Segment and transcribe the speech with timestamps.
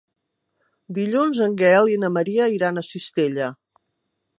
[0.99, 3.57] Dilluns en Gaël i na Maria iran a Cistella.